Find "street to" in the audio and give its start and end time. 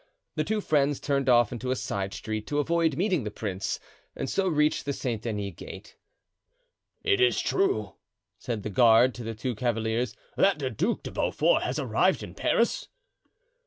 2.15-2.57